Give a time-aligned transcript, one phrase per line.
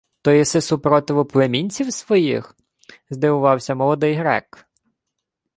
[0.21, 2.57] —То єси супротиву племінців своїх?—
[3.09, 4.65] здивувався молодий грек.